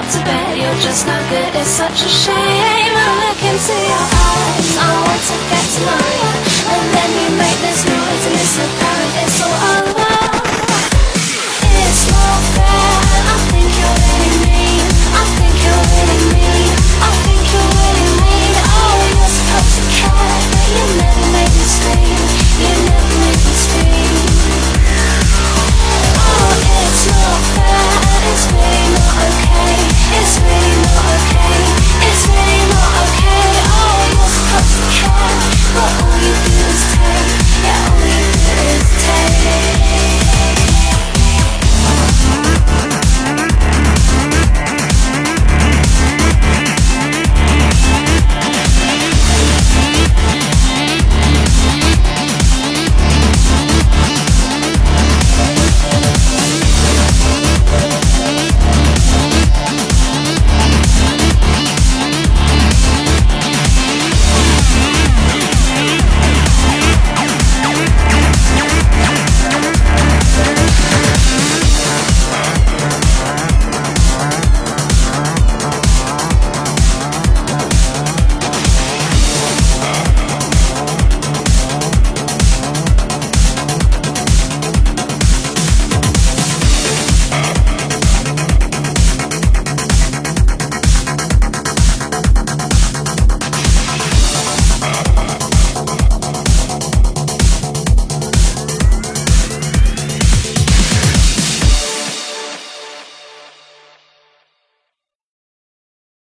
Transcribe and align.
up 0.00 0.08
to 0.12 0.24
bed, 0.24 0.56
you're 0.56 0.80
just 0.80 1.06
not 1.06 1.20
good, 1.28 1.52
it's 1.60 1.68
such 1.68 2.00
a 2.00 2.08
shame. 2.08 2.92
I 2.96 3.08
look 3.20 3.40
into 3.44 3.76
your 3.84 4.06
eyes, 4.08 4.72
I 4.80 4.88
want 4.96 5.22
to 5.28 5.36
get 5.52 5.66
to 5.76 5.80
know 5.84 6.04
you 6.16 6.32
And 6.72 6.84
then 6.96 7.10
you 7.20 7.28
make 7.36 7.58
this 7.60 7.84
noise 7.84 8.24
and 8.28 8.36
it's 8.40 8.56
apparent 8.64 9.14
it's 9.20 9.39